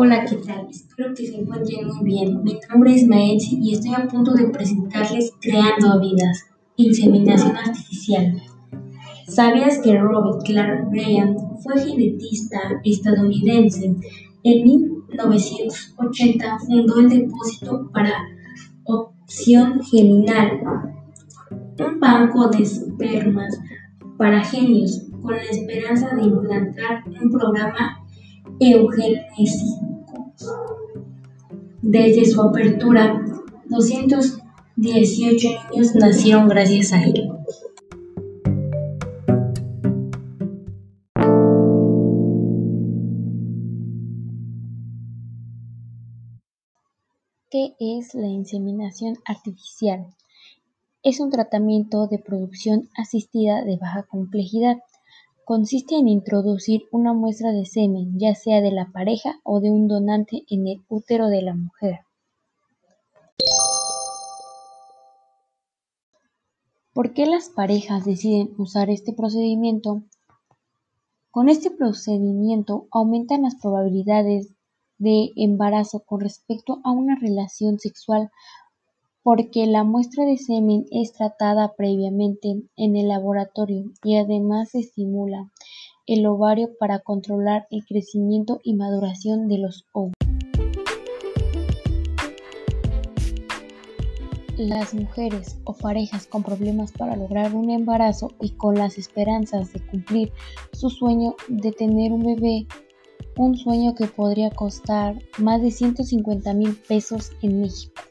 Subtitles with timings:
[0.00, 0.68] Hola, ¿qué tal?
[0.70, 2.40] Espero que se encuentren muy bien.
[2.44, 8.40] Mi nombre es Maetsi y estoy a punto de presentarles Creando Vidas, Inseminación Artificial.
[9.26, 13.96] ¿Sabías que Robert Clark Graham fue genetista estadounidense?
[14.44, 18.12] En 1980 fundó el Depósito para
[18.84, 20.60] Opción Genital,
[21.50, 23.58] un banco de espermas
[24.16, 27.98] para genios, con la esperanza de implantar un programa
[28.60, 29.87] eugenésico.
[31.90, 33.18] Desde su apertura,
[33.70, 37.30] 218 niños nacieron gracias a él.
[47.50, 50.08] ¿Qué es la inseminación artificial?
[51.02, 54.76] Es un tratamiento de producción asistida de baja complejidad.
[55.48, 59.88] Consiste en introducir una muestra de semen, ya sea de la pareja o de un
[59.88, 62.00] donante, en el útero de la mujer.
[66.92, 70.02] ¿Por qué las parejas deciden usar este procedimiento?
[71.30, 74.52] Con este procedimiento aumentan las probabilidades
[74.98, 78.30] de embarazo con respecto a una relación sexual
[79.22, 85.50] porque la muestra de semen es tratada previamente en el laboratorio y además se estimula
[86.06, 90.14] el ovario para controlar el crecimiento y maduración de los óvulos.
[94.56, 99.86] Las mujeres o parejas con problemas para lograr un embarazo y con las esperanzas de
[99.86, 100.32] cumplir
[100.72, 102.66] su sueño de tener un bebé
[103.38, 108.02] un sueño que podría costar más de 150 mil pesos en México.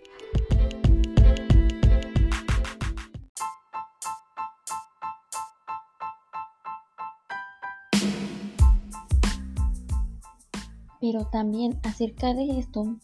[11.00, 12.98] Pero también acerca de esto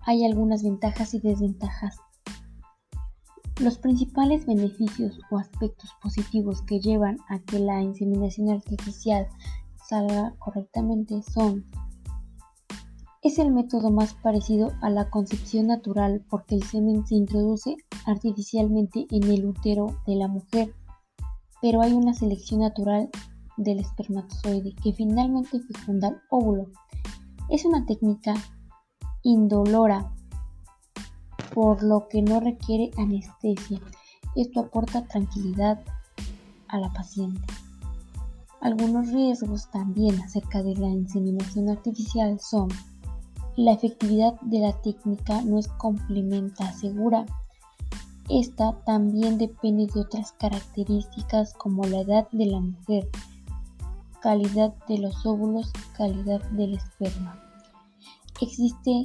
[0.00, 1.96] hay algunas ventajas y desventajas.
[3.60, 9.26] Los principales beneficios o aspectos positivos que llevan a que la inseminación artificial
[9.88, 11.64] salga correctamente son
[13.20, 17.76] es el método más parecido a la concepción natural porque el semen se introduce
[18.06, 20.72] artificialmente en el útero de la mujer,
[21.60, 23.10] pero hay una selección natural
[23.56, 26.68] del espermatozoide que finalmente fecunda el óvulo.
[27.48, 28.34] Es una técnica
[29.22, 30.12] indolora,
[31.54, 33.80] por lo que no requiere anestesia.
[34.36, 35.80] Esto aporta tranquilidad
[36.68, 37.40] a la paciente.
[38.60, 42.68] Algunos riesgos también acerca de la inseminación artificial son
[43.56, 47.26] la efectividad de la técnica no es complementa segura.
[48.28, 53.08] Esta también depende de otras características como la edad de la mujer,
[54.20, 57.40] calidad de los óvulos, calidad del esperma.
[58.40, 59.04] Existe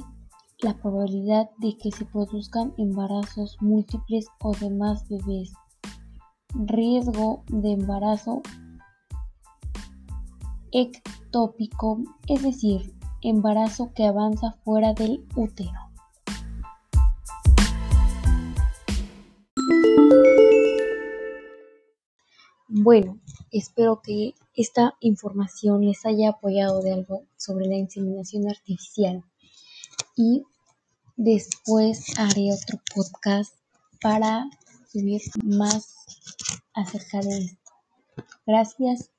[0.60, 5.52] la probabilidad de que se produzcan embarazos múltiples o de más bebés.
[6.54, 8.42] Riesgo de embarazo
[10.72, 15.93] ectópico, es decir, embarazo que avanza fuera del útero.
[22.68, 23.20] Bueno,
[23.50, 29.22] espero que esta información les haya apoyado de algo sobre la inseminación artificial
[30.16, 30.44] y
[31.16, 33.54] después haré otro podcast
[34.00, 34.48] para
[34.90, 35.94] subir más
[36.72, 37.72] acerca de esto.
[38.46, 39.10] Gracias.